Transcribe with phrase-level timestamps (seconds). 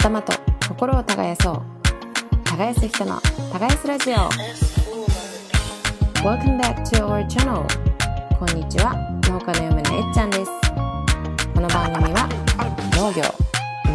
[0.00, 0.32] 頭と
[0.66, 1.62] 心を耕そう。
[2.44, 3.20] 耕す人の
[3.52, 4.14] 耕すラジオ。
[6.24, 7.66] Welcome back to our channel
[8.38, 8.94] こんにちは。
[9.28, 10.50] 農家の嫁のえっちゃんです。
[11.54, 12.26] この番組は
[12.96, 13.22] 農業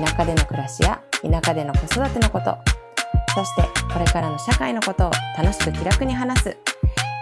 [0.05, 2.55] 田舎での暮らしや田舎での子育てのこと。
[3.33, 6.57] そしてこれからの社会のことを楽しく気楽に話す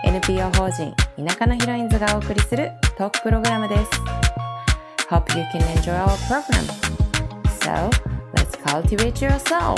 [0.04, 0.94] NPO 法人
[1.26, 3.92] 田舎のヒロインズがお送りするトークプログラムです。
[5.10, 6.66] Hope you can enjoy our program
[7.62, 9.76] So let's cultivate yourself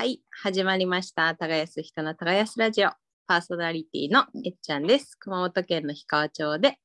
[0.00, 1.34] はい、始まりました。
[1.34, 2.90] 耕す人の耕すラジオ。
[3.26, 5.16] パーソナリティのえっちゃんです。
[5.18, 6.78] 熊本県の氷川町で、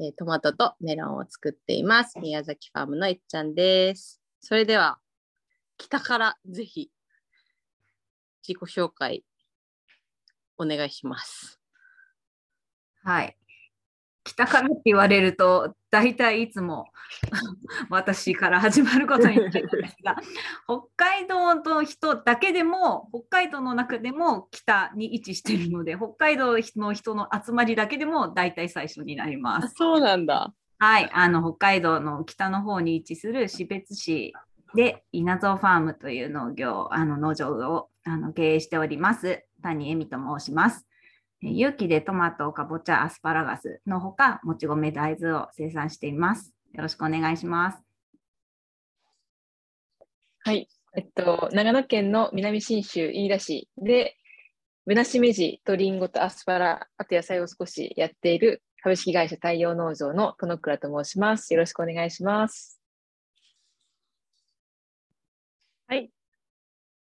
[0.00, 2.18] えートマトとメロンを作っています。
[2.18, 4.22] 宮崎ファームのえっちゃんです。
[4.40, 4.96] それでは、
[5.76, 6.90] 北からぜひ
[8.48, 9.22] 自己紹介
[10.56, 11.60] お願いします。
[13.06, 13.36] はい。
[14.24, 16.86] 北からって言われると、大体いつも
[17.88, 20.16] 私から始まることになるんですが、
[20.66, 29.74] 北海道の人だけでも、北海道の中でも北に位置しているので、北海道の人の集まりだけでも大体最初になります。
[29.76, 30.52] そうなんだ。
[30.80, 31.08] はい。
[31.12, 34.34] あの、北海道の北の方に位置する士別市
[34.74, 39.44] で、稲造ファームという農業、あの農場をあの経営しております。
[39.62, 40.85] 谷恵美と申します。
[41.46, 46.52] えー有機でトマト、かぼちゃ、アスパラガスのほか、もち米、大豆を生産しています。
[46.74, 47.78] よろしくお願いします。
[50.40, 50.68] はい。
[50.96, 54.16] えっと、長野県の南信州飯田市で、
[54.86, 61.54] ぶなしめじとりんごとアスパラ、あと野菜を少しやっている株式会社太陽農場の殿倉と申します。
[61.54, 62.80] よろしくお願いします。
[65.86, 66.10] はい。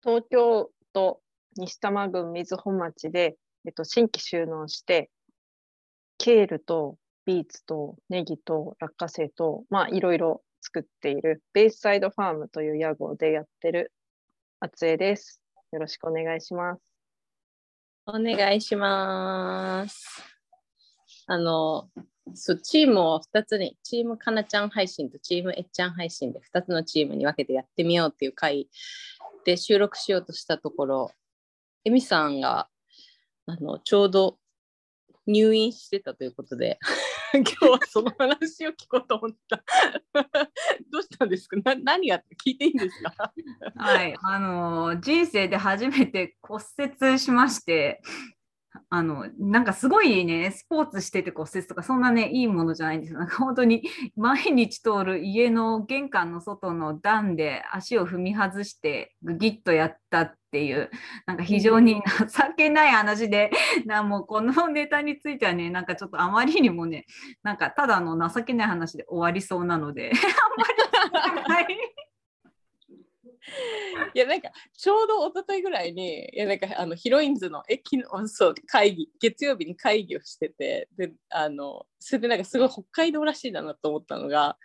[0.00, 1.20] 東京都
[1.56, 3.36] 西多摩郡瑞穂町で、
[3.66, 5.10] えっと、新規収納して、
[6.18, 13.92] ケールとビーツとネギと落花生と、まあ、いろいろ作っている、ベイスサイドファームという屋号でやってる
[14.60, 15.40] 松江です。
[15.72, 16.82] よろしくお願いします。
[18.06, 20.22] お願いします。
[21.26, 21.90] あの、
[22.34, 28.68] そう、チームを2つに、チームかなちゃん配信とチームえっちゃん配信で2つのチームに分けてやってみようっていう回
[29.44, 31.12] で収録しようとしたところ、
[31.84, 32.68] エミさんが
[33.48, 34.38] あのちょうど
[35.26, 36.78] 入院してたということで、
[37.34, 39.62] 今日はその話を聞こうと思った。
[40.90, 41.56] どうしたんですか？
[41.62, 43.32] な何があって聞いていいんですか？
[43.76, 44.14] はい。
[44.22, 46.64] あの、人生で初めて骨
[47.00, 48.00] 折しまして、
[48.90, 53.18] あの、なんかすごいね、スポーツしてて骨折とか、そんなね、いいものじゃないんですよ。
[53.18, 53.82] なんか本当に
[54.16, 60.90] 毎日通る家の玄関の外の段で足を踏み外して、ぐぎっとやったっていう、
[61.26, 63.50] なんか非常に情けない話で、
[63.84, 67.06] なもうこのネタについてはね、なんかちょっとあまりにもね、
[67.42, 70.10] なんかただの情けない話で終わりそうなので、
[71.12, 71.76] あんまり。
[74.14, 84.58] いやなんかちょうど一昨日ぐらいにいやなんかあのヒロインズのえ昨日そう会議月曜日に会議をしててであのそれでなんかすごい北海道らしいなと思ったのが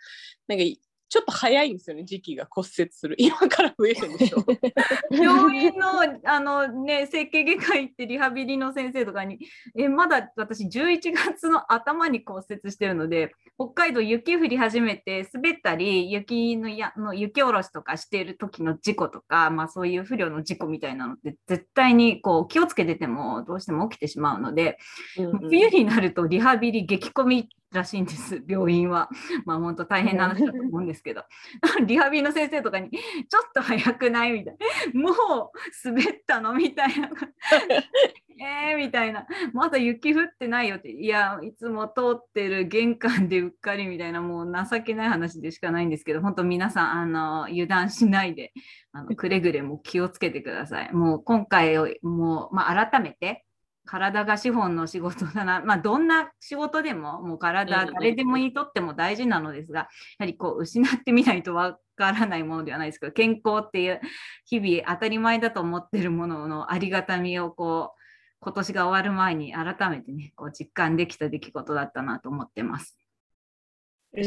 [0.48, 0.64] なんか
[1.14, 3.14] ちょっと早いんですよね時期が骨折する。
[3.20, 4.44] 今から増えるんでしょ
[5.14, 9.38] 病院のあの、ね、整形外科行ってリハビリの先生とかに
[9.76, 24.78] えまだ私11月の頭に骨折してるので北海道雪降り始めて滑ったり雪のやの雪下ろしとかしている時の事故とか、まあ、そういう不良の事故みたいなのって絶対にこう気をつけててもどうしても起きてしまうので、
[25.14, 29.08] 冬になるとリハビリ激込みらしいんです、 病院は。
[29.44, 31.24] まあ本当大変な話だと思うんですけど、
[31.86, 34.56] リハビリの先生とかに、ちょっと早くないみたい
[34.94, 37.10] な、もう滑ったのみたいな。
[38.36, 48.52] えーみたいな、まだ雪降ってないよって、いや、いつも通ってる玄関でうっかりみたいな、もう情けない話でしかないんですけど、本当皆さん、あの油断しないで、
[48.92, 50.92] あのくれぐれも気をつけてください。
[50.92, 53.44] もう今回を、もう、まあ、改めて、
[53.84, 59.88] 体が資本の仕事だな、 まあ、どんな仕事でも、もう体、誰でもにとっても大事なのですが、や
[60.20, 64.00] はりこう失ってみないとわからないものではないですけど、健康っていう
[64.46, 68.00] 日々当たり前だと思ってるもののありがたみをこう、
[68.40, 72.98] 今年が終わる前に改めてね、こう実感できた出来事だったなと思ってます。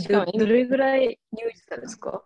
[0.10, 2.24] どどれぐらい入院してたんですか？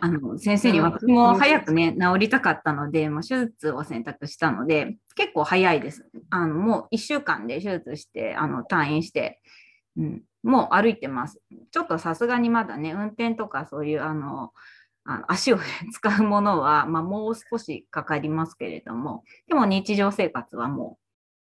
[0.00, 6.06] あの先生にうん私も早くね、治りたかったので、もう手術を選択したので、結構早いです。
[6.30, 9.40] あのもう1週間で手術して、あの退院して、
[9.96, 11.40] うん、もう歩いてます。
[11.70, 14.52] ちょっとさすがにまだね、運転とかそういうあの
[15.04, 15.58] あの足を
[15.92, 21.04] 使うものは、まあ、もう少しかかりますけれども、でも日常生活はもう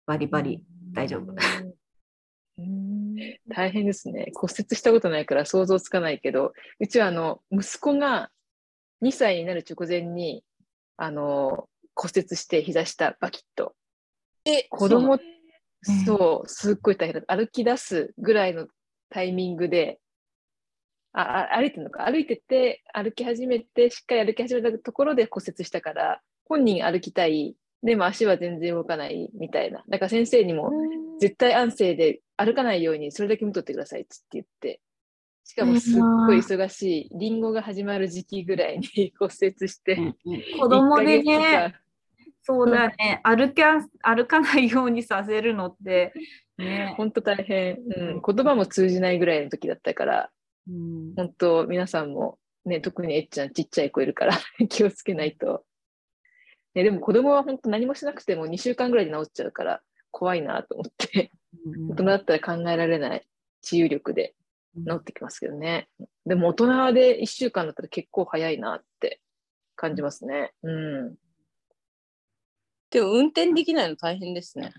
[0.08, 1.36] バリバリ大丈夫。
[3.50, 4.32] 大変ですね。
[4.34, 8.30] 骨折したことないから想像つかないけど、うちはあの息子が
[9.02, 10.44] 2歳になる直前に
[10.98, 13.76] あの骨折して膝下バキッと。
[14.46, 15.20] え、子供うん
[16.06, 17.36] そう、すっごい大変だ。
[17.36, 18.68] 歩き出すぐらいの
[19.10, 20.00] タイミングで、
[21.14, 29.84] ああ歩いてるのか、歩いてて、歩き始めて、しっかり歩き始めたところで骨折したから、本人歩きたい、でも足は全然動かないみたいな。
[29.88, 30.72] だから先生にも、
[31.20, 34.82] 絶対安静で歩かないようにそれだけ見とってくださいって言って。
[35.46, 39.96] しかもすっごい忙しい、リンゴが始まる時期ぐらいに骨折して、
[40.60, 41.76] 子供で1ヶね、
[42.44, 46.14] そうだよね、歩か歩かないようにさせるのって、
[46.60, 50.30] ね、本当大変、うん、言葉も通じないぐらいの時だったから、
[50.68, 51.14] うん。
[51.16, 54.38] 本当皆さんも、ね、特にえっちゃんちっちゃい子いるから
[54.70, 55.64] 気をつけないと。
[56.76, 59.82] ね、でも子供は本当何もしなくても2週間ぐらいで治っちゃうから
[60.12, 61.32] 怖いなと思って、
[61.90, 63.28] 大人だったら考えられない
[63.62, 64.36] 治癒力で
[64.76, 65.90] 治ってきますけどね。
[66.26, 69.20] でも大人で1週間だったら結構早いなって
[69.76, 70.54] 感じますね。
[70.64, 71.16] うん。
[72.92, 74.74] でも運転できないの大変ですね。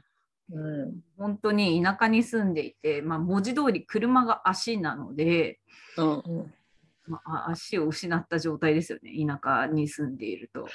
[0.52, 1.00] うん。
[1.16, 5.60] 本当に田舎に住んでいて、まあ、文字通り車が足なので、
[5.96, 6.54] うん。
[7.11, 10.69] まあ、あ足を失った状態ですよね、田舎に住んでいると。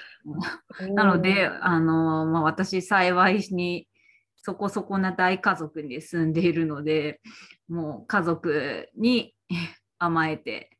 [0.93, 3.87] なので、あのまあ、私幸いに
[4.35, 7.21] そこそこな大家族に住んでいるので、
[7.69, 9.33] もう家族に
[9.97, 10.77] 甘えて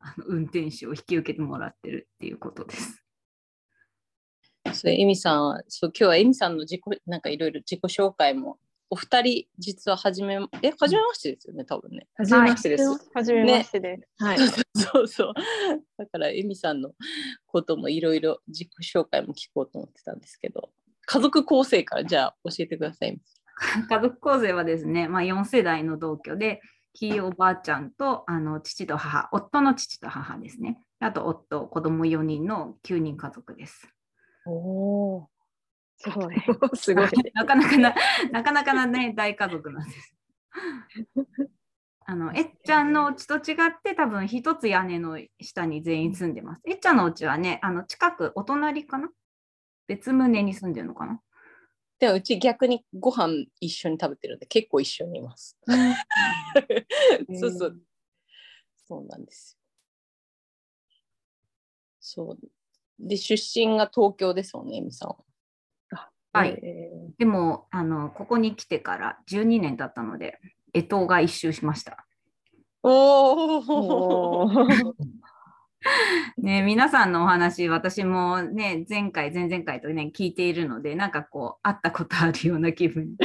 [0.00, 3.04] あの運転手を引き受けてもらってるっていうことです。
[4.72, 8.58] それ、エミさんは、そう今日はエミさんの自己、なんかいろいろ自己紹介も、
[8.94, 12.06] お二人、実は初め、え、初めましてですよね、多分ね。
[12.14, 12.84] はじめましてです。
[13.12, 14.24] はじめましてです。
[14.24, 14.38] はい。
[14.38, 15.34] そうそう。
[15.98, 16.92] だから、エミさんの
[17.48, 20.70] こともいろいろ自己紹介も聞こうと思ってたんですけど、
[21.06, 23.20] 家族構成からじゃあ教えてください。
[23.90, 26.60] 家族構成はですね、まあ、4世代の同居で、
[26.92, 30.78] ひいおばあちゃんとあの父と母、夫の父と母ですね。
[31.00, 33.88] あと夫、子供4人の9人家族です。
[34.46, 35.28] おお。
[35.98, 36.34] すごい。
[36.74, 37.08] すごい。
[37.34, 37.94] なかなかな、
[38.30, 40.14] なかなかなね、大家族なんです。
[42.06, 46.62] あの、えっちゃんのお家と違って、多分一つ屋根の下に全員住んでます。
[46.66, 49.08] えっちゃんのお家はね、あの近く、お隣かな？
[49.86, 51.20] 別棟に住んでるのかな？
[51.98, 55.56] でもうち逆にご飯一緒に食べてるんで結構一緒にいます。
[57.32, 57.80] そうそう。
[58.86, 59.64] そうなんですよ。
[62.00, 62.38] そう。
[62.98, 65.16] で、出身が東京ですもんね、エミさん
[66.34, 66.40] は。
[66.40, 66.60] はい。
[66.62, 70.38] えでも、あの、ここに来てから12年経ったので、
[70.72, 72.04] 江東が一周しました。
[72.82, 74.48] おお
[76.38, 83.16] ね、皆さんのお話、私もね、前回、前々回とね、聞いているので、なんかこう、会ったことあるような気分に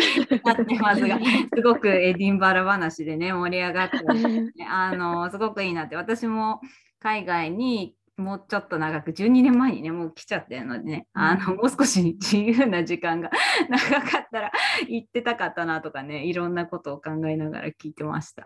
[0.44, 1.19] なってますが、
[1.55, 6.62] すごくエディンバラ話でね、盛り上がって、ね、 あの、すごくいいなって、私も
[7.00, 13.31] 海外にもうちょっと長く、12年前にね、もう来ちゃってるのでね、あの、もう少し 自由な時間が
[13.69, 14.51] 長かったら
[14.88, 18.45] 行ってたかったなとかね、いろんなことを考えながら聞いてました。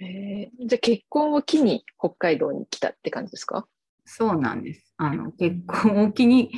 [0.00, 3.66] えーじゃあ結婚を機に北海道に来たって感じですか？
[4.04, 4.94] そうなんです。
[4.96, 6.52] あの結婚を機に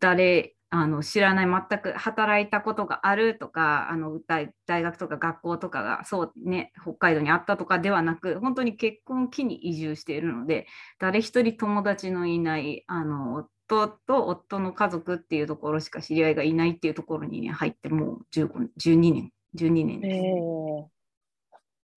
[0.00, 10.66] 誰あの知らない全く働いたことがあるとかあの大大学とか学校とかがそうね北海道にあったとかではなく本当に結婚を機に移住しているので
[10.98, 20.26] 誰一人友達のいないあの夫と夫の家族っていうところしか知り合いがいないっていうところにね入ってもう15 12年12年です。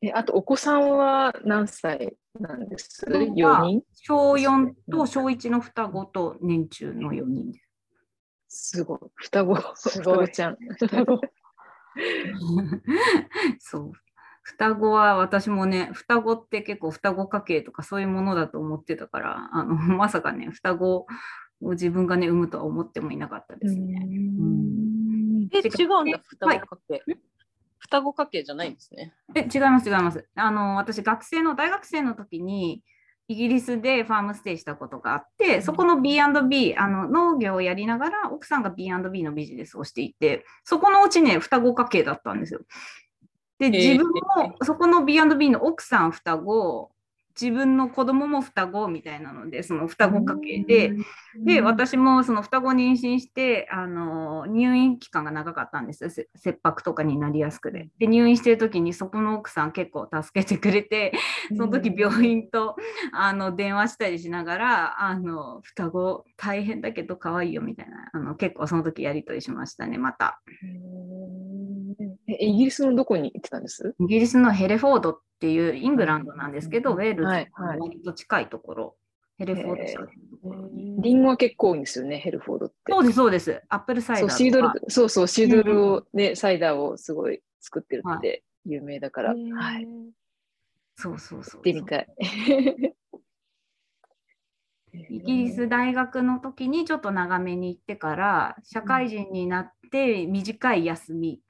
[0.03, 3.03] えあとお子さんは何歳なんです？
[3.07, 3.81] 子供 ?4 は人？
[4.03, 7.66] 小4と小1の双子と年中の4人です。
[8.57, 8.99] すごい。
[9.15, 10.57] 双子、すごい双子ちゃん。
[10.79, 11.21] 双子
[13.59, 13.91] そう。
[14.41, 21.05] 双子は私もね、双子って結構双子家系とかそういうものだと思ってたから、あの まさかね、双子
[21.61, 23.99] を自分がね、産むとは思ってもいなかったですね。
[23.99, 27.19] んえ、違うんだ、双子はい家系。
[27.79, 29.13] 双子家系じゃないんですね。
[29.35, 30.27] え、違います、違います。
[30.35, 32.83] あの、私、学生の、大学生の時に、
[33.29, 42.61] イギリスでファームステイしたことがあって、そこの B&B、あの農業をやりながら、奥さんが B&B のビジネスをしていて、そこのうちね、双子家系だったんですよ。
[43.59, 46.91] で、ー自分もそこの B&B の奥さん双子、
[47.39, 50.93] 自分の子供も双子みたいなので、その双子家系で、
[51.45, 56.09] で、私もその双子妊娠して、あの、入院期間が長かったんですよ。
[56.09, 57.89] せ切迫とかになりやすくで。
[57.99, 61.13] で、入院してる時にそこの奥さん結構助けてくれて、
[61.49, 62.75] その時病院と
[63.13, 70.41] あの電話したりしながら、あの、双子大変だけど可愛いよみたいな、あの、結構その時やりとりしましたね、また。
[72.27, 73.95] えイギリスのどこに行ってたんです？
[73.99, 78.95] イギリスのヘレフォードっていうイングランドなんですけど、ウェールズはいはいの割と近いところ、
[79.37, 80.99] ヘレフォードシャーのところに。
[80.99, 82.75] リンゴは結構多いんですよね、ヘレフォードって。
[82.89, 83.61] そうです、そうです。
[83.69, 84.29] アップルサイダー。
[84.31, 89.85] シードル、そうそう、シードルをね、サイダーをすごい作ってるって有名だから、はい。
[89.85, 90.13] 行
[90.95, 91.61] そうそうそう。
[91.61, 92.07] ってみたい。
[95.09, 101.41] イギリス大学の時にちょっと長めに行ってから社会人になって短い休み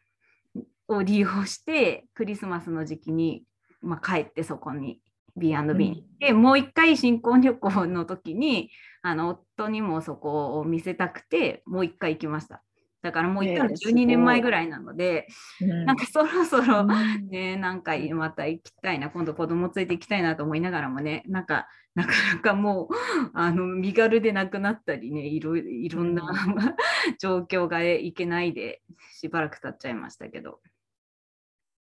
[0.90, 3.44] を利用してクリスマスの時期に、
[3.82, 5.02] まあ、帰ってそこに
[5.36, 8.70] B&B に行って、もう一回新婚旅行の時に
[9.02, 12.64] あの夫にもそこを見せたくてもう一回行きました。
[13.04, 15.28] だからもう行ったのえーすごい12年前ぐらいなので、
[15.62, 15.86] うん。
[15.86, 17.30] なんかそろそろうん。
[17.30, 22.88] ね、なんかまた行きたいな、今度子供連れて行きたいなと思いながらもね、なんかなかなかもう
[23.34, 26.16] あの身軽でなくなったりね、いろいろん。
[26.16, 26.24] な、
[27.20, 28.82] 状況がいけないで
[29.14, 30.60] しばらく経っちゃいましたけど。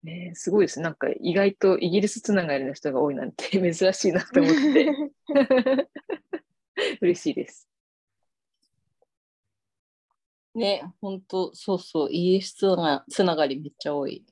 [0.04, 0.80] ねすごいです。
[0.82, 4.92] なんか意外とイギリスつながりの人が多いなんて 珍しいなと思って。
[7.02, 7.70] 嬉しいです。
[10.56, 14.24] ね、本当そうそう、イギリスつなつながりめっちゃ多い。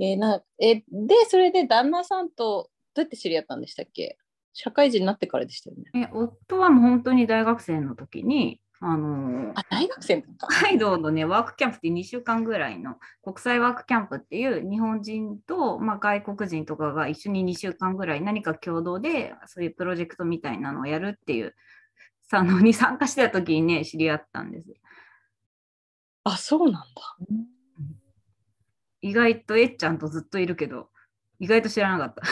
[0.00, 4.16] えーなえで、それで旦那さんとどうやって知り合ったんでしたっけ？
[4.54, 6.08] 社会人になってからでしたよね。
[6.08, 10.24] え夫はもう本当に大学生の時に、あのあ、大学生。
[10.38, 21.56] 北海道のね、ワークキャンプって2週間ぐらいの国際ワークキャンプっていう日本人と、まあ、外国人とかが一緒に2週間ぐらい何か共同でそういうプロジェクトみたいなのをやるっていう
[22.22, 24.66] さのに参加してた時にね、知り合ったんです。
[26.24, 26.82] あ、そうなんだ。
[29.00, 30.90] 意外とえっちゃんとずっといるけど、
[31.40, 32.22] 意外と知らなかった。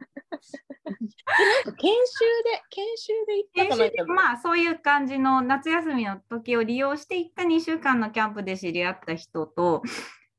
[1.78, 4.14] 研修で、研修で行ったかな。
[4.14, 9.82] まあそういう感じの夏休みの時を利用して行った2週間のキャンプで知り合った人と、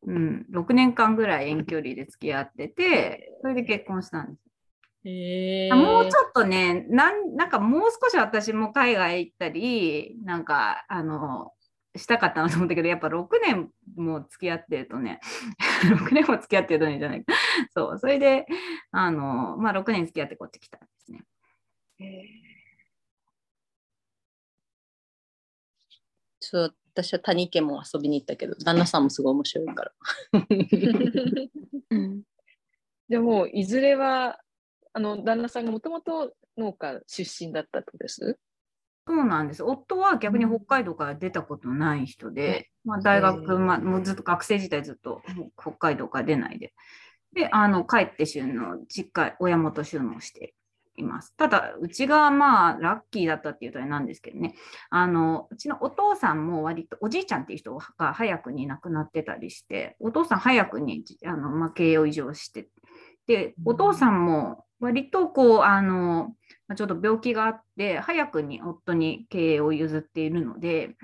[0.08, 4.52] うん、6年間ぐらい遠距離で付き合ってて、それで結婚したんです。
[5.04, 11.54] へあもうちょっとねなん、なんかもう少し私も海外行ったり、なんか、あの、
[11.96, 15.20] したかったなと思ったけど、やっぱ6年も付き合ってるとね、
[15.84, 17.26] 6年も付き合ってるとねじゃない。
[17.76, 18.46] そう、それで、
[18.92, 21.26] あの、まあ6年付き合ってこっち来たんですね。
[26.40, 29.94] そう私は谷家も遊びに行ったけど、旦那さんもすごい面白いから。
[33.08, 34.42] でも、いずれは、
[34.94, 38.38] あの、旦那さんがもともと農家出身だったとです？
[39.08, 39.64] そうなんです。
[39.64, 45.22] 夫は逆に北海道から出たことない人で、まあ、大学、まあ、もうずっと学生時代ずっと
[45.60, 46.74] 北海道から出ないで。
[47.34, 50.54] で、あの帰って収納、実家、親元収納して
[50.98, 51.36] います。
[51.36, 54.56] ただ、うちがまあラッキーだったっていうとあれなんですけどね、
[54.90, 62.68] あのうちのお父さんも割とおじいちゃんっていう人が早くに亡くなってたりして、お父さん早くにあの、まあ、経営を移譲して、
[63.28, 66.36] で、お父さんも割とこう、あの、
[66.68, 70.98] まあちょっと病気があって、早くに夫に経営を譲っているので、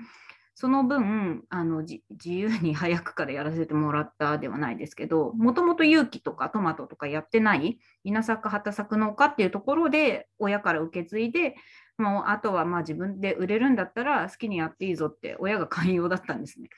[0.60, 11.54] その分あのじ自由に早くからやらせてもらったではないですけど、もともと有機とかトマトとかやってない稲作、畑作農家っていうところで親から受け継いで、
[11.96, 16.70] もうあとはまあ自分で売れるんだったら好きにやっていいぞって親が寛容だったんですね。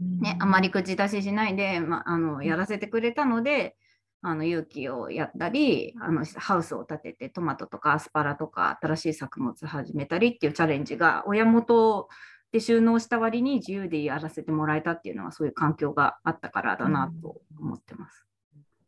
[0.00, 3.76] ね、あまり口出ししないで、まあ、あのやらせてくれたので、
[4.22, 12.08] あの勇気をやったりあのハウスを建ててトマトとかアスパラとか新しい作物始めたりっていうチャレンジが親元
[12.52, 18.26] で収納した割に自由でやらせてもらえたっていうのはそういう環境があったからだなと思ってます。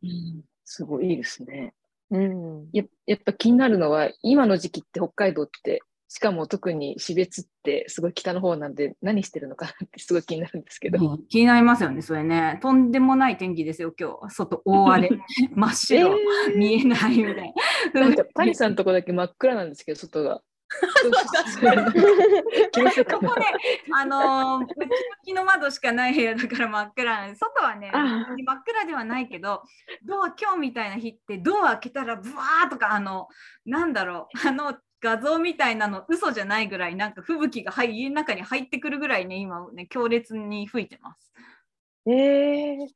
[0.03, 1.73] うんすごいいいですね。
[2.09, 2.69] うん。
[2.71, 5.81] ややっぱ気になるのは、今の時期って北海道って、
[6.13, 10.99] しかも特に標別ってすごい北の方なんで、何してるのかなってすごい気になるんですけど。
[10.99, 12.59] ね気になりますよね、それね。
[12.61, 14.29] とんでもない天気ですよ、今日。
[14.29, 15.09] 外大荒れ、
[15.55, 16.15] 真っ白、
[16.51, 18.01] え見えないみたいー、な。
[18.01, 20.35] なんか谷さんのとこだけ真っ暗なんですけど、外が。
[20.35, 20.45] こ
[23.19, 23.45] こね、
[23.95, 24.87] あのー、内向
[25.25, 29.63] きの窓しかない部屋だから真っ暗なんで外はね、あ真っ暗ではないけど、
[30.05, 33.29] ドア、今日みたいな日って、ドア開けたら、ブワーとか、あの、
[33.65, 41.33] なんだろう、あの、画像みたいなの、嘘じゃないぐらい、なんか吹雪が入家の中に入ってくるぐらいね、今ね、強烈に吹いてます。
[42.05, 42.87] えー、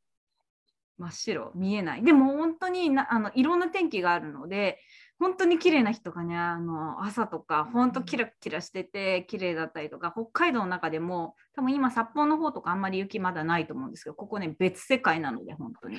[0.98, 2.04] 真っ白、見えない。
[2.04, 4.80] でも本当になあのいろんな天気があるので、
[5.20, 15.98] 本当に綺麗な日とかね、あの朝とか、本当キラキラしてて、綺麗だったりとか、北海道の中でも、多分今、札幌の方とかあんまり雪まだないと思うんですけど、ここね、別世界なので、本当に。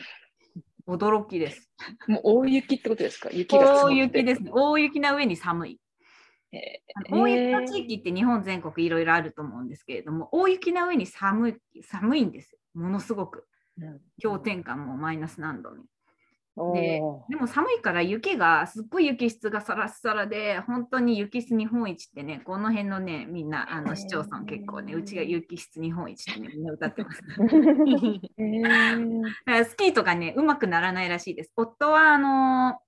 [0.87, 1.71] 驚きです。
[2.07, 3.29] もう大雪ってことですか？
[3.31, 4.50] 雪が大雪ですね。
[4.55, 5.81] 大雪な上に寒い。
[7.11, 12.59] 大雪の地域って日本全国いろいろあると思うんですけれども、大雪な上に寒い寒いんですよ。
[12.75, 13.47] ものすごく
[13.81, 15.85] うん氷点下もマイナス何度に。
[16.61, 27.23] おでーでも寒いから雪がすっごい雪質がサラッサラで本当に雪質日本一ってねこの辺のねみんなあの市町村結構ねうちが雪質日本一ってねみんな歌ってます。
[27.23, 28.21] へ ー
[29.23, 31.52] だからスキーとかねうまくならないらしいです。
[31.55, 32.81] 夫はあの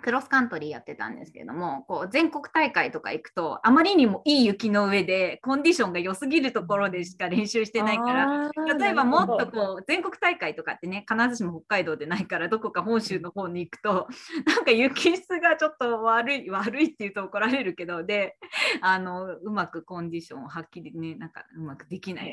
[0.00, 14.08] クロスカントリーやってたんですけどもこう全国大会とか行くとあまりにもいい雪の上でコンディションが良すぎるところでしか練習してないから例えばもっとこう全国大会とかってね必ずしも北海道でないからどこか本州の方に行くと
[14.46, 18.36] なんか雪質がちょっと悪い悪いって言うと怒られるけどで
[18.80, 22.30] あのうまくコンディションをはっきりねなんかうまくできない。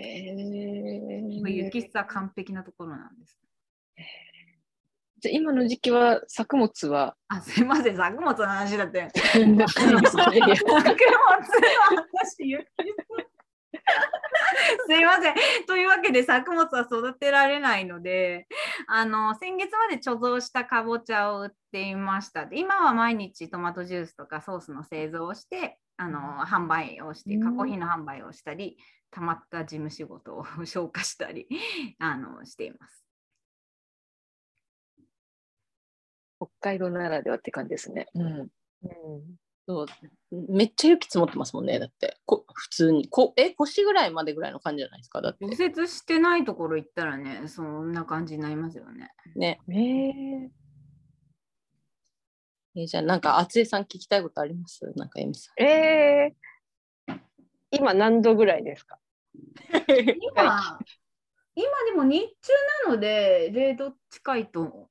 [1.48, 3.40] 雪質は完璧なところなんです。
[5.20, 7.16] じゃあ今の時期は作物は？
[7.28, 9.10] あすいません作物の話だって。
[9.14, 9.68] 作物は
[12.22, 12.68] 私雪質
[14.88, 15.36] すいません。
[15.66, 18.48] というわけで作物は育てられないので
[18.88, 22.46] あの先月まで貯蔵したかぼちゃを売っていました。
[22.46, 28.78] で今は毎日トマトジュースとかソースの製造をしてあの販売をしてうん加工品の販売をしたり
[29.10, 31.48] たまった事務仕事を 消化したり
[32.00, 33.07] あのしています。
[36.38, 38.08] 北海道ならではって感じですね。
[38.14, 38.24] うん。
[38.24, 38.50] うん
[39.70, 39.86] そう
[40.50, 41.78] めっちゃ雪積もってますもんね。
[41.78, 45.20] だってこ普通にこえ腰ぐらいまでぐらいの感じじゃないですか。
[45.22, 49.12] だって除雪してないところ行ったらねそんな感じになりますよね。
[49.36, 49.60] ね。
[49.68, 50.50] えー
[52.80, 54.90] えじゃあなんか厚江さん聞きたいことあります？
[54.96, 55.62] なんかエミさん。
[55.62, 57.20] えー、
[57.72, 59.00] 今何度ぐらいですか？
[59.70, 60.80] 今、
[61.56, 62.54] 今でも日中
[62.88, 64.90] なので0度近いと。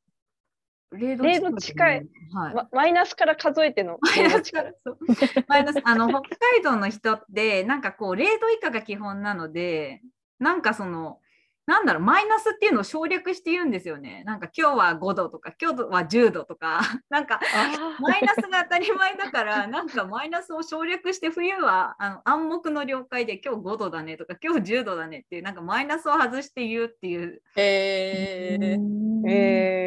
[0.95, 2.07] 0 0度近い。
[2.33, 2.55] はい。
[2.55, 4.99] まマイナスから数えてのマイナスからそう
[5.49, 10.03] マイナスあの北海道の人ってなんかこう0度以下が基本なので
[10.39, 11.21] なんかその
[11.67, 14.23] なんだろうマイナスっていうのを省略して言うんですよね。
[14.25, 27.43] なんか今日は5度とか今日は10度とか なんかあマイナスが当たり前だから、なんかマイナスを省略して、冬はあの暗黙の了解で今日5度だねとか、今日10度だねっていう、なんかマイナスを外して言うっていう。
[27.57, 29.86] えー、えで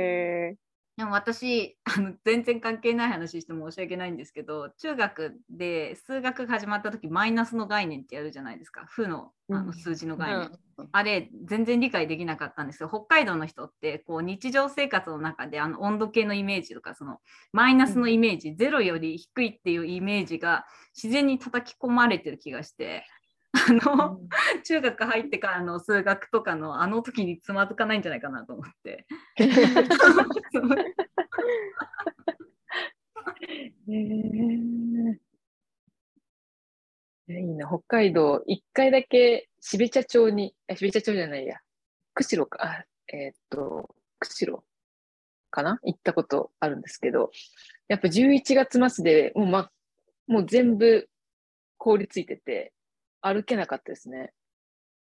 [1.10, 9.65] も私あの、全然関係ない話して申し訳ないんですけど、中学で数学が始まった時マイナスの概念ってやるじゃないですか、負のあうん。
[9.67, 10.52] の数字の概念。
[10.78, 10.89] うん。
[10.93, 17.17] あれ全然理解できなかったんですけど北海道の人ってこう日常生活の中であの温度計のイメージとかその
[17.52, 23.06] マイナスのイメージ、ゼロより低いっていうイメージが自然に叩き込まれてる気がして
[23.67, 24.22] あの、
[24.63, 29.06] 中学入ってからの数学とかのあの時につまずかないんじゃないかなと思って。
[33.88, 35.19] えー。
[37.28, 41.58] いやいいな、北海道、一回だけ標茶町に、あ標茶町じゃないや、
[42.15, 44.63] 釧路か、あえーっと、釧路
[45.52, 45.80] かな？
[45.84, 47.32] 行ったことあるんですけど、
[47.88, 49.72] やっぱ11月末でもう、ま、
[50.28, 51.08] もう全部
[51.78, 52.74] 凍りついてて、
[53.21, 54.34] 歩けなかったですね。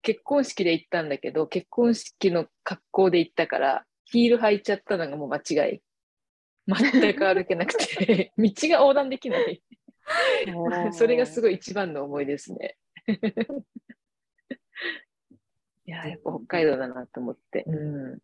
[0.03, 5.83] 結婚式で行ったんだけど、結婚式の格好で行ったから、ヒール履いちゃったのがもう間違い。
[6.69, 9.63] 全く歩けなくて、 道が横断できない。
[10.47, 11.43] ー、それがすい。
[11.43, 12.77] ごい一番の思いですね。
[15.87, 17.65] いや、やっぱ北海道だなと思って。
[17.67, 18.21] うん。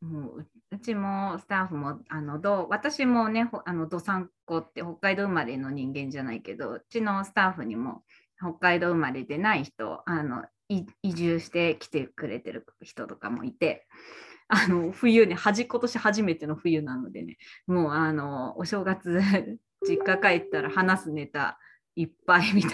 [0.00, 8.04] もうううちもスタッフもあのどう私もねほあのどさんこって北海道生まれの人間じゃないけどうちのスタッフにも
[8.40, 13.86] 北海道生まれでない人あの移住してきてくれてる人とかもいて
[14.48, 19.20] あの冬にはじ今年初めての冬なのでねもうあのお正月
[19.86, 21.58] 実家帰ったら話すネタ
[21.96, 22.72] いっぱいみたい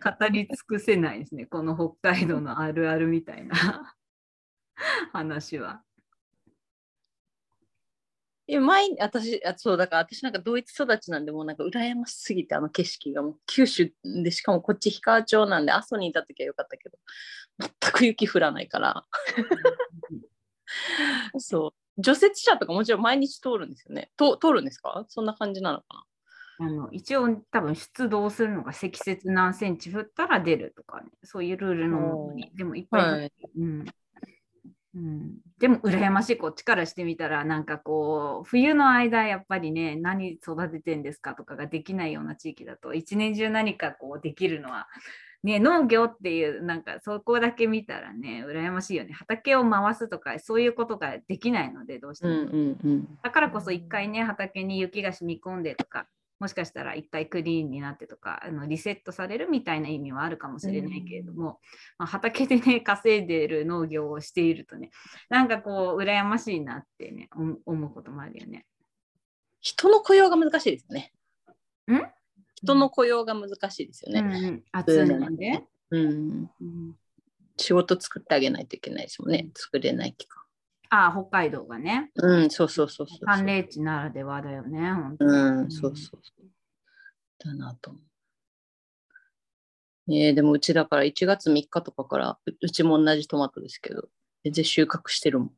[0.00, 3.94] な 語り尽くせないですねこの北海道のあるあるみたいな
[5.12, 5.82] 話は。
[8.48, 16.96] いや前に私あそうだから私なんかドイツ育ちなんでもうなんか羨ましすぎてあの景色がもう九州でしかもこっち氷川町なんで阿蘇にいた時はよかったけど
[17.82, 19.04] 全く雪降らないから。
[21.38, 22.00] そう。
[22.00, 24.10] 除雪車とかもちろん毎日通るんですよね。
[24.16, 25.04] と通るんですか？
[25.08, 26.04] そんな感じなのか
[26.60, 33.84] あの一応多分出動するのが積雪何センチ降ったら出るとかね、そういうルールのに、でもいっぱい、なはいうん
[34.98, 44.88] うん、でも羨ましいこっちからしてみたらなんかこう冬の間やっぱりね何育ててんですかとかができないような地域だと一年中何かこうできるのは、
[45.44, 49.12] ね、農業っていうなんかそこだけ見たらね羨ましいよね。
[49.12, 52.76] 畑を回すとかそういうことができないのでどうしても。
[53.22, 61.60] だからこそ一回ね畑に雪が染み込んでとかもしかしたら一回クリーンになってとかあのリセットされるみたいな意味はあるかもしれないけれども、
[61.98, 64.90] まあ、畑でね稼いでいる農業をしているとね
[65.28, 68.66] なんかこう羨ましいなってね思思うこともあるよね。
[69.60, 71.12] 人の雇用が難しいですよね。
[71.88, 72.00] ん？
[72.54, 74.20] 人の雇用が難しいですよね。
[74.20, 76.50] うんうん、暑いので、うん。
[76.60, 76.94] うん
[77.60, 79.48] 仕事作ってあげないといけないですもんね。
[79.54, 80.42] 作れない期間。
[80.90, 83.26] ああ北海道がねうん、そうそうそうそう。
[83.26, 86.46] 寒冷地ならではだよね本当にうん、そうそうそう。
[87.38, 88.02] だなと思う。
[90.10, 94.08] えー、でもうちだから1月3日とかからううちも同じトマトですけど
[94.42, 95.52] 全然収穫してるもん。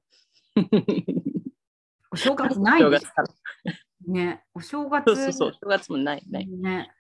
[2.13, 6.47] お正月ないでし正月からょねお正月そうそうそう正月もないない。
[6.49, 6.91] ね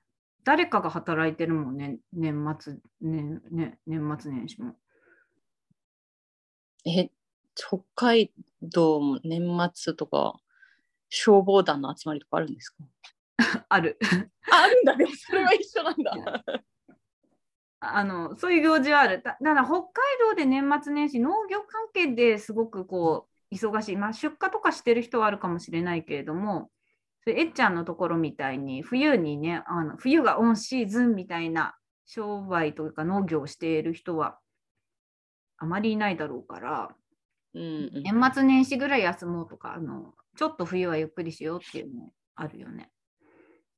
[0.45, 4.77] 誰かが働いてるもんね年末ねね年末年始も
[6.87, 7.11] え
[7.55, 8.33] 北海
[8.63, 9.43] 道も年
[9.75, 10.35] 末とか
[11.09, 12.85] 消防団の集まりとかあるんですか？
[13.69, 13.99] ある。
[14.51, 14.97] ああるんだ。
[14.97, 16.45] でも それは一緒なんだ。
[17.83, 19.23] あのそういう行事はある。
[19.23, 19.85] だだから北海
[20.21, 26.71] 道で年末年始農業関係ですごくこう忙しい、まあ、出荷とかしてる人はあるかもしれないけれども
[27.25, 34.39] それえっちゃんのところみたいに冬にねあの冬がオンシーズンみたいな商売というか農業をしている人は
[35.57, 36.95] あまりいないだろうから
[37.55, 38.03] うんうん。
[38.03, 42.91] 年末年始ぐらい休もうとかあのちょっと冬はゆっくりしようっていうのあるよね。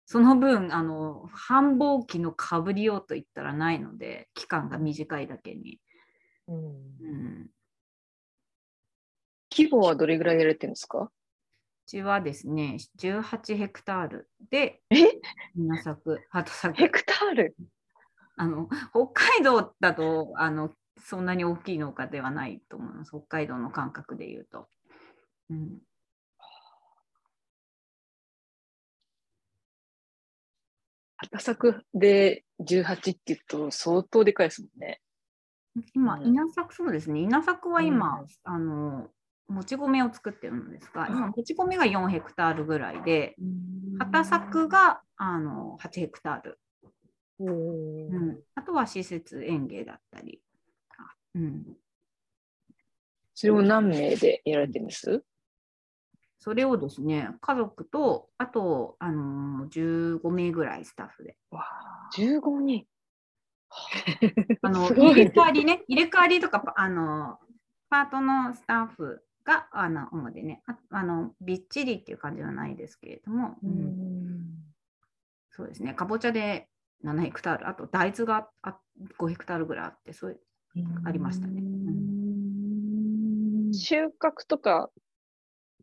[0.05, 5.79] その分あの繁忙期のかぶりようと言ったらないので期間が短いだけに、
[6.49, 6.57] うん。
[6.57, 6.65] うん、
[7.45, 7.51] う
[9.57, 11.11] 規模はどれぐらいやられてるんですか？
[11.87, 14.97] ちはですね18ヘクタールでえ？
[15.57, 16.75] 稲作鳩作。
[16.75, 17.57] ヘクタール？
[18.37, 19.09] あの北
[19.39, 24.69] 海道だとあのそんなに大きい農家ではないと思います北海道の感覚で言うと。
[25.51, 25.79] うん
[31.17, 35.01] 畑作で18って言うと相当でかいですもんね。
[35.95, 37.21] 今、うん稲作そうですね。
[37.21, 39.09] 稲作は今、うんあの、
[39.49, 43.37] もち米を作ってるのですが、今、もち米が4ヘクタールぐらいで、
[43.99, 46.59] 畑作があの8ヘクタール、
[47.39, 48.41] うんうん。
[48.55, 50.41] あとは施設園芸だったり。
[51.35, 51.77] あうん、
[53.35, 55.25] それを何名でやられてるんです？
[56.43, 61.37] それをですね、家族と、あと、あの15名ぐらいスタッフで。
[62.17, 62.85] ?15 人。
[64.63, 67.39] あの 入れ替わりね、入れ替わりとか、パあの
[67.89, 70.65] パートのスタッフがあの主でね。
[70.67, 74.75] あ、あのびっちりっていう感じはないですけれども、うん。
[75.51, 76.69] そうですね、かぼちゃで
[77.05, 78.81] 7ヘクタール、あと大豆があ
[79.17, 80.41] 5ヘクタールぐらいあって、そういう
[81.05, 81.61] ありましたね。
[81.61, 81.73] うん
[83.75, 84.91] 収穫とか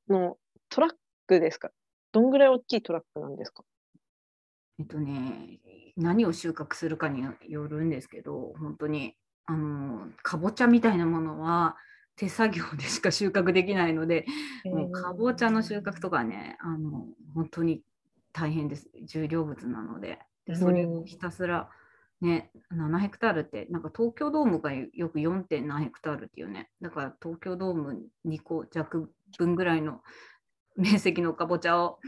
[0.08, 0.38] の
[0.70, 0.92] トラッ
[1.28, 1.72] クですか？
[2.12, 3.64] どんぐらい大きいトラックなんですか？
[4.80, 5.60] えっとね、
[5.98, 11.76] 何を収穫するかによるんですけど、本当にあのかぼちゃみたいなものは
[12.16, 14.26] 手作業でしか 収穫できないので、
[14.66, 17.84] もうかぼちゃの収穫とかね、あの本当に
[18.32, 18.90] 大変です。
[19.04, 20.20] 重量物なので。
[20.46, 21.70] でそれをひたすら、
[22.22, 25.44] ね、7ヘクタールって、なんか東京ドームがよく 4.
[25.44, 30.02] 点何ヘクタールっていうね、だから東京ドーム2個弱分ぐらいの
[30.76, 32.00] 面積のかぼちゃを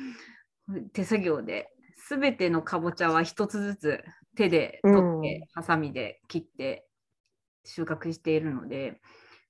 [0.93, 4.03] 手作業で、すべてのかぼちゃは一つずつ
[4.35, 6.87] 手で取って、ハサミで切って
[7.63, 8.99] 収穫しているので、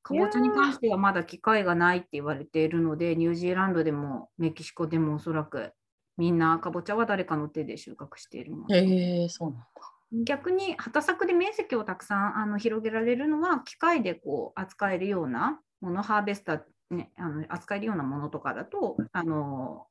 [0.04, 5.74] かぼちゃに関してはまだ機会がないって言われているので、ニュージーランドでもメキシコでもおそらく
[6.18, 8.76] みんなかぼちゃは誰かの手で収穫しているもの。
[8.76, 9.91] えー、そうなんだ。
[10.12, 19.88] 逆に畑作で面積をたくさんあの広げられるのは機械でこう扱えるようなもの、ハーベスター、ね、あの扱えるようなものとかだと、あの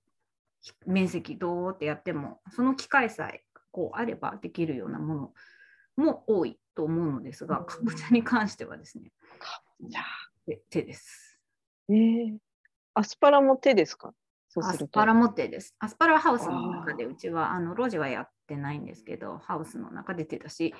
[0.87, 5.33] 面積どうってやっても、その機械さえこうあればできるようなも
[5.96, 9.11] のも多いと思うのですが、かぼちゃに関してはですね、
[10.46, 11.38] 手手です。
[11.88, 12.37] えー、
[12.94, 14.12] アスパラも手ですか？
[14.53, 14.87] そうアすると。
[14.87, 15.77] スパラも手です。
[15.79, 20.75] アスパラはハウスの中で、うちはあの路地はやってないんですけど、ハウスの中で手だし、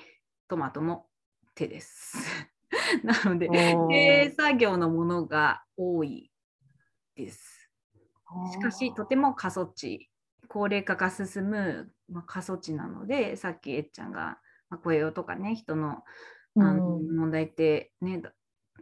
[0.49, 1.07] トマトも
[1.55, 2.17] 手です。
[3.03, 3.49] なので、
[3.89, 6.31] 手作業のものが多い
[7.15, 7.71] です。
[8.51, 10.09] しかし、とても過疎地、
[10.49, 16.03] 高齢化が進む、まあ、過疎地なので、さっきえっちゃんが、まあ、雇用とかね、人の
[16.57, 18.33] あのうん問題って、ね、だ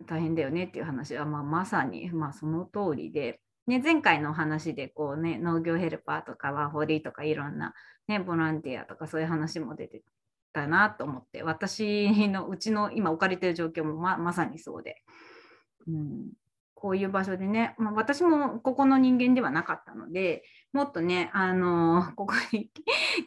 [0.07, 7.75] 大変だよねっていう話は、まあ、まさに、まあ、その通りで、ね、前回のお話でこう、ね、農業ヘルパーとかワーホリとかいろんな、
[8.07, 10.01] ね、ボランティアとかそういう話も出て
[10.53, 15.03] たなと思って私のうちの今置かれてる状況もままさにそうで、
[15.87, 16.31] うん、
[16.73, 20.41] こういう場所でね、まあ、私もここの人間ではなかったので
[20.73, 22.71] もっとねあのここに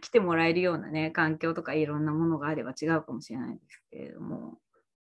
[0.01, 4.59] 来てもらえるようなね環境とかいろんなものがあれば違うかもしれないですけれども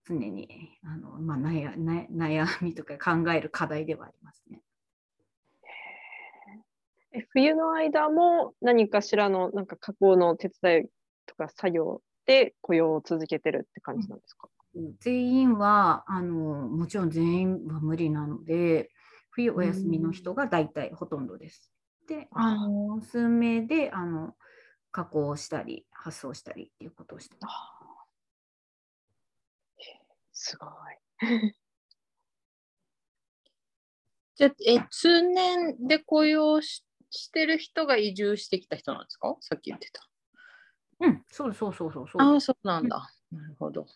[0.06, 0.50] 常に
[0.84, 1.76] あの、まあ、悩
[2.12, 4.62] 悩みとか考える課題ではありますね。
[7.12, 10.86] え冬の間も何かしらのなんか加工の手伝い
[11.26, 14.50] とか作業で雇用を続けてるって感じなんですか、
[15.00, 18.92] 全員はあのもちろん全員は無理なので
[19.32, 21.72] 冬お休みの人が大体ほとんどです。
[22.08, 24.36] であの数名であの
[24.92, 27.54] 加工したり発送したりっていうことをしてます。
[30.52, 30.70] すごい。
[34.36, 39.36] じゃあえ通年で雇用ししてる人が移住してきた人なんですか？
[39.42, 40.08] さっき言ってた。
[41.02, 42.22] うん、そうそうそうそうそう。
[42.22, 43.10] ああ、そうなんだ。
[43.32, 43.88] なるほど。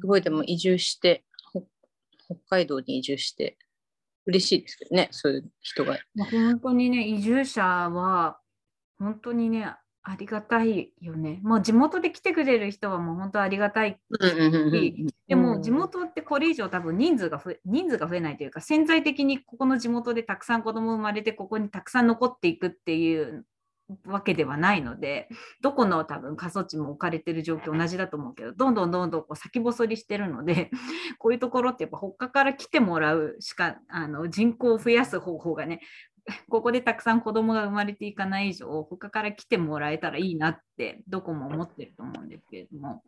[0.00, 1.66] すごいでも移住して、ほ
[2.26, 3.58] 北海道に移住して、
[4.26, 5.98] 嬉しいですけどね、そういう人が。
[6.14, 8.40] まあ本当にね、移住者は
[8.98, 9.76] 本当にね、
[10.08, 11.40] ありがたいよね。
[11.42, 13.98] もう地元で来てくれる人はもう本当ありがたい。
[15.26, 23.46] でも地元ってこれ以上多分人数が増え人数が増えないというか潜在的にここの地元でたくさん子供生まれてここにたくさん残っていくっていう
[24.04, 25.28] わけではないので
[25.60, 30.70] どこの多分過疎地も置かれてる状況同じだと思うけどどんどんどんどんこう先細りしてるので
[31.18, 35.80] こういうところってやっぱ他から来てもらうしかあの人口を増やす方法がね
[36.48, 43.02] ここでたくさん子供が生まれていかない以上他から来てもらえたらいいなってどこも思ってると思うんですけれども、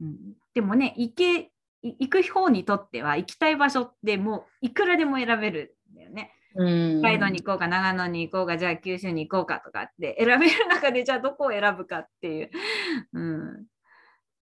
[0.00, 0.16] うん、
[0.54, 1.50] でもね行け
[1.82, 6.32] 行く方にとっては行きたい場所ってもういくらでも選べるんだよね。
[6.56, 7.00] うん。
[7.00, 12.50] 北海道に行こうか長野に行こうかじゃあ九州に行こうかとかって選べる中でじゃあどこを選ぶかっていう、
[13.12, 13.66] うん、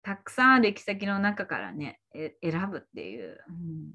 [0.03, 3.92] たくさんある行き先の中からねえ選ぶっていう、うん、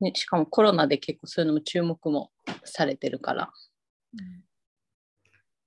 [0.00, 0.12] ね。
[0.14, 2.30] しかもコロナで結構そういうのも注目も
[2.64, 3.52] されてるから。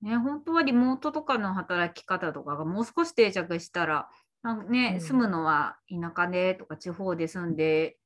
[0.01, 4.09] ね、本当はリモートとかの働き方とかがもう少し定着したら、
[4.43, 7.97] なんかねうん住むのは田舎でとか地方で住んで、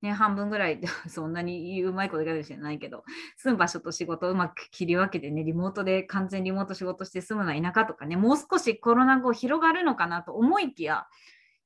[0.00, 3.04] ね、半分ぐらいで そんなにうまいこといかないかもしれないけど
[3.36, 11.06] 住む場所と仕事をうまく切り分けてねリモートで完全リモート仕事して住むのは田舎とかねもう少しコロナ後広がるのかなと思いきや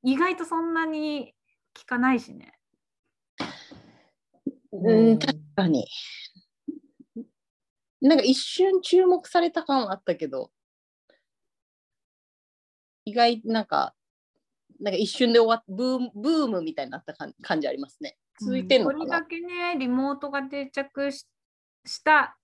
[0.03, 1.35] 意外とそんなに
[1.79, 2.55] 効かないしね。
[4.83, 5.87] うん、確かに。
[8.01, 10.51] なんか一瞬注目された感はあったけど、
[13.05, 13.95] 意外なんか、
[14.81, 18.19] なんか一瞬で終わっブームブームみたいになった感感じありますね。
[18.41, 21.27] 続いてんのかな、これだけねリモートが定着し
[21.87, 22.37] した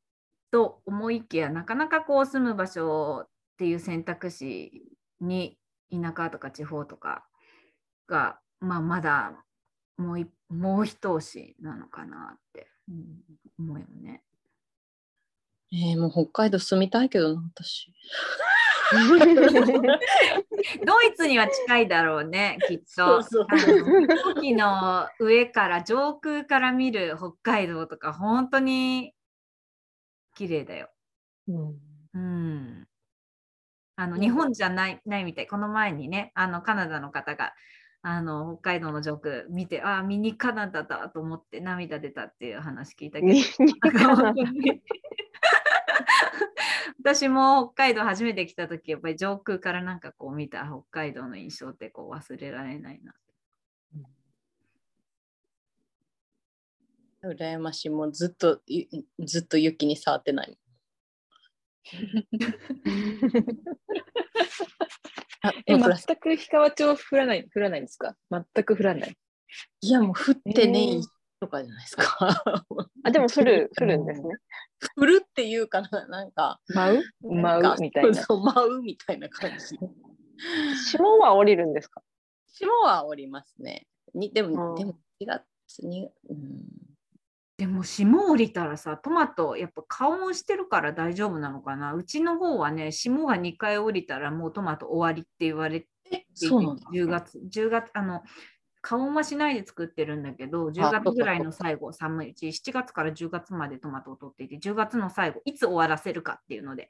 [0.51, 4.83] と思いきやなかなかこう住む場所っていう選択肢
[5.21, 5.59] に
[5.91, 7.27] 田舎とか地方とか
[8.07, 9.45] が、まあ、まだ
[9.97, 13.23] もういもう一押しなのかなって、うん
[13.59, 14.23] 思うよね。
[15.73, 17.93] えー、もう北海道住みたいけどな、私。
[20.85, 23.23] ドイツには近いだろうねきっと。
[23.23, 23.67] そう飛
[24.35, 29.15] 行機の上から上空から見る北海道とか本当に
[30.35, 30.91] 綺麗だよ。
[31.49, 31.81] うん
[32.15, 32.89] うん。
[33.97, 35.47] あの日本じゃないないみたい。
[35.47, 37.55] この前にね、あのカナダの方が
[38.05, 43.33] あの北海道の上空見て、ああ、ミニカナダだと思って涙出たっていう話聞いたけど
[46.99, 53.15] 私も北海道初めて来た時やっぱり上空からなんかこう見た北海道の印象ってこう忘れられないな。
[57.25, 57.91] 羨ましい。
[57.91, 58.89] もうずっと、ゆ
[59.21, 60.59] ずっと雪に触ってない。
[65.43, 68.17] あえ、全く氷川町降らない、降らないんですか？
[68.31, 69.17] 全く降らない。
[69.81, 71.01] いや、もう降ってねえ
[71.41, 72.43] とかじゃないですか。
[73.05, 74.37] あ、でも降る、 降るんですね。
[74.97, 77.33] 降るっていうかな、なんか、舞う？
[77.35, 77.81] 舞う？
[77.81, 78.27] みたいな。
[78.29, 79.79] 舞うみたいな感じ。
[80.91, 82.03] 霜は降りるんですか？
[82.47, 83.87] 霜は降りますね。
[84.15, 85.45] にでも、うんでも4月
[85.87, 86.65] に、うん、
[87.59, 91.95] でも霜降りたらさトマトやっぱ加温してるから大丈夫なのかな？
[91.95, 96.83] うちの方はね霜が2回降りたらもうトマト終わりって言われてそうなんだ。
[96.93, 98.23] 10月10月あの
[98.85, 106.89] 加温はしないで作ってるんだけど10そうか月ぐらいの最後寒いうち7月から10月までトマトを取っていて10月の最後いつ終わらせるかっていうので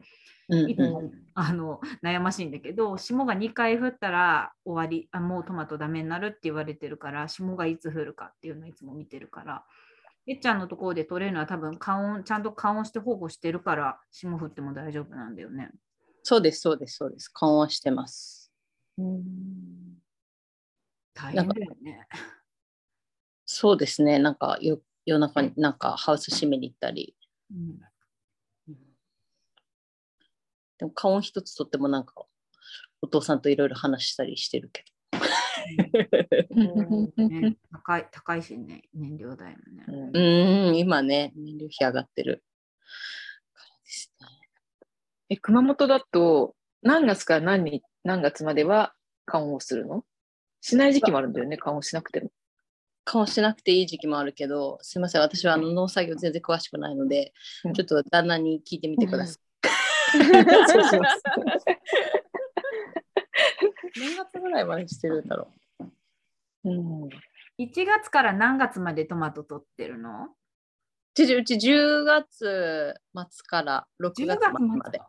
[0.49, 9.65] うんいつもあの悩ましいんだけど霜が2回降ったら終わりあもうトマトダメになるって言われてるから霜がいつ降るかっていうのをいつも見てるから
[10.27, 15.71] えっちゃんのところで取れるのは多分加温ちゃんと加温して保護してるから霜降っても大丈夫なんだよね。
[16.23, 17.29] そうです、そうです、そうです。
[17.29, 18.53] 緩和してます。
[21.15, 22.07] 大変だよね。
[23.45, 24.19] そうですね。
[24.19, 27.17] なんかよ夜中になんかハウス閉めに行ったり。
[27.51, 27.81] うん
[30.79, 32.13] でも顔一つとってもなんか
[33.03, 34.92] お父さんといろいろ話したりしてるけど。
[35.77, 40.11] ね、高い高いしね、燃料代もね。
[40.13, 42.43] うん、今ね、燃料費上がってる
[43.55, 44.27] からですね。
[45.31, 48.95] え、熊本だと何月から何日何月までは
[49.27, 50.05] 緩和するの
[50.61, 51.33] しない時期もあるん。
[51.33, 52.31] だよね、緩和しなくても。
[53.05, 57.33] 顔しなくていい時期もあるけど、すみません、私はあの農作業全然詳しくないので、
[57.65, 57.75] うん。
[57.75, 59.37] ちょっと旦那に聞いてみてください。
[60.13, 61.23] そうします。
[63.99, 65.29] 何月ぐらいまでしてるん。
[65.29, 65.62] だろう
[66.71, 67.09] ん
[67.59, 70.25] 1月から何月までトマト取ってるの？
[70.25, 71.23] う。
[71.23, 75.01] うちうち10月末から6 ?10 月月末末まで。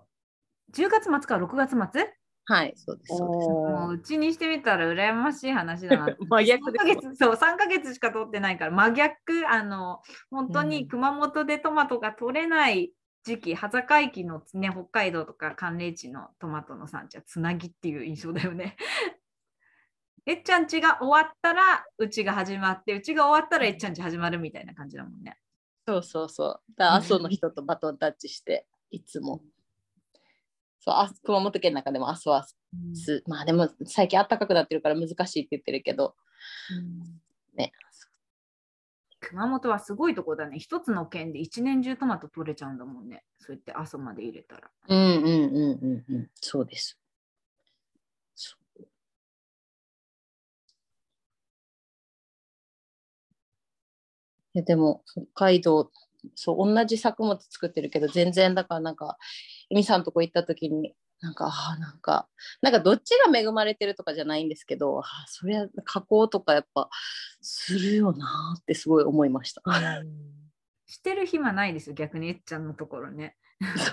[0.74, 1.20] 10月末？
[1.22, 2.14] から6月末？
[2.46, 3.18] はい、そうです。
[3.18, 6.16] そうですもううちにしてみたら羨ましい話だな。
[6.30, 12.92] 真逆3ヶ月そう3ヶ月しか取ってないから真逆あの本当に熊本でトマトが取れない
[13.24, 18.76] 時期、端境期の、ね、北海道とか寒冷地のトマトの産地はつなぎっていう印象だよね。
[20.26, 25.38] えっちゃんちが終わったらうちが始まってうちが終わったらえっちゃんち始まるみたいな感じだもんね。
[25.86, 26.62] そうそうそう。
[26.78, 29.42] だ阿蘇の人とバトンタッチして、いつも。
[30.80, 32.46] そうあ熊本県の中でも阿蘇は
[32.94, 36.16] す、まあでも最近暖かくなってるから難しいって言ってるけど、
[37.56, 37.72] ね。
[39.20, 40.60] 熊本はすごいとこだね。
[40.60, 43.24] 一つの県で一年中トマト取れちゃうんだもんね。
[43.40, 44.70] そうやって阿蘇まで入れたら。
[44.90, 46.30] うんうんうんうんうん。
[46.36, 47.00] そうです。
[54.54, 55.92] いやでも北海道
[56.36, 59.18] そう同じ作物作ってるけど全然だからなんか
[59.70, 62.28] エミさんとこ行った時になんかあーなんか
[62.62, 66.90] なんかどっちが恵まれてるとかじゃないんですけどあーそりゃ加工とかやっぱ
[67.42, 69.62] するよなーってすごい思いました。
[70.94, 73.36] してる暇ないですよ、逆にえっちゃんのところね。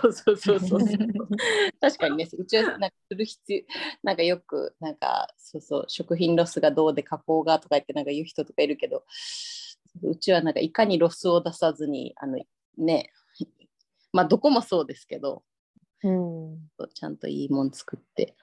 [0.03, 0.89] そうそうそうそうそう。
[1.81, 3.63] 確かにね、うちはなんかする必要、
[4.03, 9.05] なんかよく、なんか、そうそう、食品ロスがどうで加工がとか言ってなんか言う人とかいるけど、
[10.03, 12.39] うちはなんかいかにロスを出さずに、あの
[12.79, 13.11] ね、
[14.13, 15.43] まあどこもそうですけど、
[16.03, 16.71] うん。
[16.95, 18.35] ちゃんといいもん作って、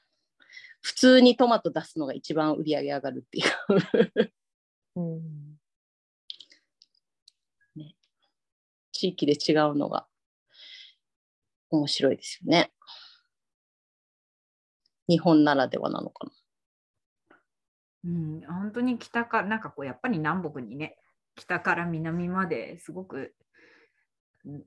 [0.81, 4.33] 普通にトマト出すのが一番売り上げ上がるっていう。
[4.95, 5.60] うん。
[8.91, 10.07] 地域で違うのが
[11.69, 12.71] 面白いですよね。
[15.07, 16.31] 日本ならではなのかな。
[18.05, 20.97] うん、本当に北から、なんかこう、やっぱり南北にね、
[21.38, 23.34] 北から南まですごく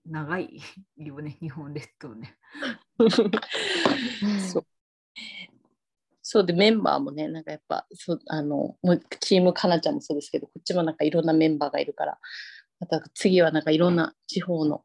[0.06, 0.60] 長い
[0.96, 2.36] よね、日本列島ね。
[4.52, 4.66] そう
[6.22, 8.76] そうでメンバーもねなんかやっぱそあの
[9.18, 12.20] チームかなちゃんもそうですけどこっちもなんかいろんなメンバーがいるから
[12.78, 14.84] また次はなんかいろんな地方の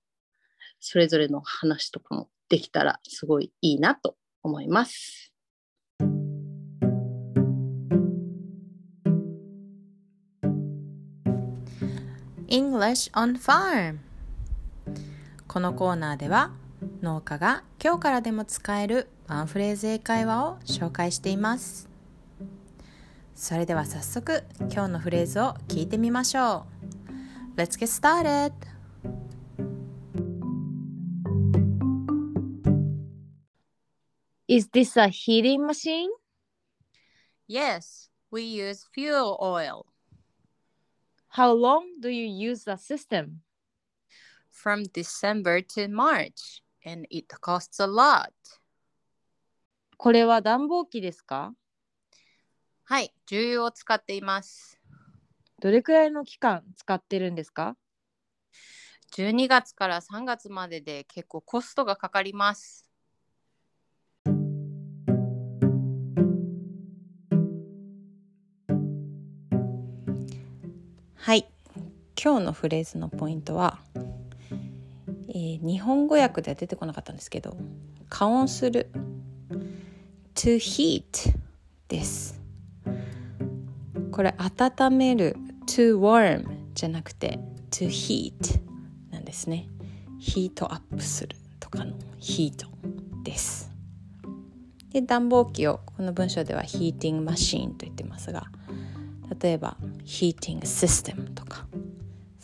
[0.79, 5.34] それぞれの話とかもできたらすごいいいなと思います。
[12.75, 13.99] English on Farm
[15.47, 16.51] このコーナーでは
[17.01, 21.87] 農家が今日からでも使えるワンフレーズ英会話を紹介しています
[23.33, 26.65] それでは早速今日のフレーズを聞いてみましょ
[27.55, 28.51] う Let's get started!
[34.49, 36.09] Is this a heating machine?
[37.47, 39.85] Yes, we use fuel oil
[41.35, 43.41] How long do you use the system?
[44.55, 48.31] from December to March and it costs a lot
[49.97, 51.53] これは暖房機ですか
[52.85, 54.79] はい、重油を使っています
[55.59, 57.75] どれくらいの期間使ってるんですか
[59.11, 62.84] 12月から3月までで結構コストがかかります。
[72.25, 73.77] 今日のフレーズのポイントは、
[75.29, 77.55] えー日本語訳では出てこなかったんですけど、
[78.09, 78.89] 加温する
[80.33, 81.03] to heat
[81.87, 82.41] です。
[84.11, 87.37] これ温める to warm じゃなくて
[87.69, 88.59] to heat
[89.11, 89.69] なんですね。
[90.17, 92.67] ヒートアップするとかのヒート
[93.21, 93.69] です。
[94.89, 98.47] で暖房機をこの文章ではヒーティングマシーンと言ってますが
[99.39, 101.67] 例えばヒーティングシステムとか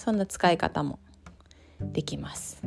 [0.03, 0.97] そんな使い方も
[1.79, 2.63] できます。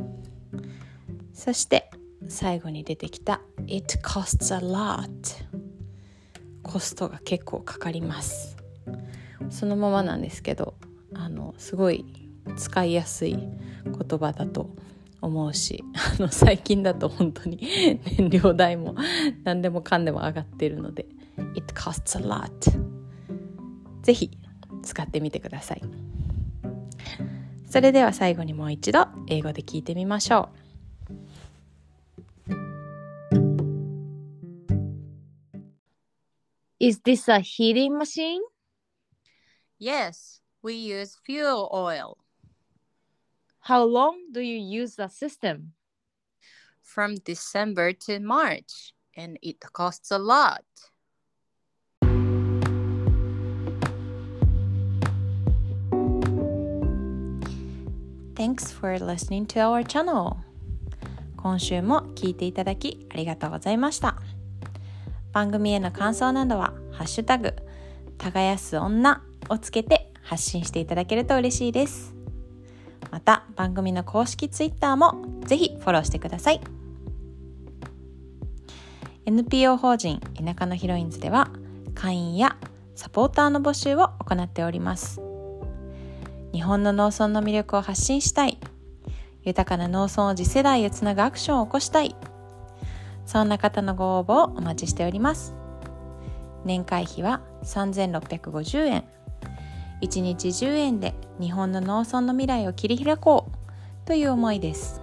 [1.33, 1.91] そして
[2.29, 5.09] 最後に出てきた It costs a lot
[6.63, 8.55] コストが結構かかります。
[9.49, 10.75] そのままなんですけど
[11.13, 12.05] あのすごい
[12.55, 14.69] 使いやすい言葉だと
[15.21, 15.83] 思うし
[16.17, 17.59] あの最近だと本当に
[18.17, 18.95] 燃料代も
[19.43, 21.05] 何でもかんでも上がってるので
[21.53, 22.49] It costs a lot
[24.03, 24.31] ぜひ
[24.83, 26.04] 使ってみてください。
[27.69, 30.65] それでは最後にもう一度英語で聞いてみましょう
[36.79, 38.41] Is this a heating machine?
[39.79, 42.17] Yes, we use fuel oil
[43.61, 45.73] How long do you use the system?
[46.85, 50.63] from December to March, and it costs a lot.
[58.35, 60.35] Thanks for listening to our channel.
[61.37, 64.17] 今週も聞いていただきありがとうございました。
[65.31, 67.55] 番組への感想などは「ハッシュタグ
[68.17, 72.13] 耕す女」をつけて発信していただけると嬉しいです。
[73.09, 75.15] また番組の公式 Twitter も
[75.45, 76.59] ぜひフォローしてください。
[79.25, 81.49] NPO 法人田舎のヒロインズでは
[81.93, 82.57] 会員や
[82.95, 85.24] サポーターの募集を行っております。
[86.55, 88.57] 日本の農村の魅力を発信したい。
[89.43, 92.15] 豊かな農村を次世代へつなぐアクションを起こしたい。
[93.25, 95.53] そんな方のご応募をお待ちしております。
[96.63, 99.03] 年会費は3650円。
[100.01, 104.07] 1日10円で日本の農村の未来を切り開こう。
[104.07, 105.01] という思いです。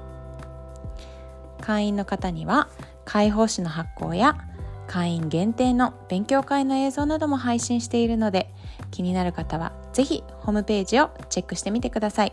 [1.61, 2.71] 会員の方には
[3.05, 4.39] 解放誌の発行や
[4.87, 8.55] 会員限定の勉強会の映像なども配信しているので
[8.91, 12.33] 気になる方はぜひホームページをチェックしてみてください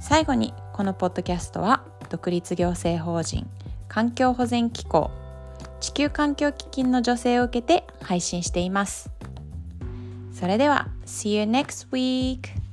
[0.00, 3.46] 最後にこのポッドキャストは独立行政法人
[3.88, 5.10] 環境保全機構
[5.80, 9.10] 地球環境基金の助成を受けて配信しています
[10.32, 12.63] それでは See you next week!